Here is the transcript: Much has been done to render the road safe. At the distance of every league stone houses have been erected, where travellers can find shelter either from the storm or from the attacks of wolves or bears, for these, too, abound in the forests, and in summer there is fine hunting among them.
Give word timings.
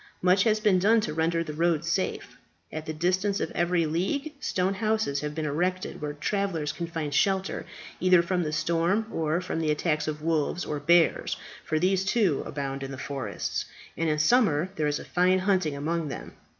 Much 0.23 0.41
has 0.45 0.59
been 0.59 0.79
done 0.79 0.99
to 0.99 1.13
render 1.13 1.43
the 1.43 1.53
road 1.53 1.85
safe. 1.85 2.35
At 2.73 2.87
the 2.87 2.91
distance 2.93 3.39
of 3.39 3.51
every 3.51 3.85
league 3.85 4.33
stone 4.39 4.73
houses 4.73 5.19
have 5.21 5.35
been 5.35 5.45
erected, 5.45 6.01
where 6.01 6.13
travellers 6.13 6.71
can 6.71 6.87
find 6.87 7.13
shelter 7.13 7.67
either 7.99 8.23
from 8.23 8.41
the 8.41 8.51
storm 8.51 9.05
or 9.13 9.41
from 9.41 9.59
the 9.59 9.69
attacks 9.69 10.07
of 10.07 10.23
wolves 10.23 10.65
or 10.65 10.79
bears, 10.79 11.37
for 11.63 11.77
these, 11.77 12.03
too, 12.03 12.41
abound 12.47 12.81
in 12.81 12.89
the 12.89 12.97
forests, 12.97 13.65
and 13.95 14.09
in 14.09 14.17
summer 14.17 14.71
there 14.75 14.87
is 14.87 14.97
fine 15.05 15.37
hunting 15.37 15.75
among 15.75 16.07
them. 16.07 16.33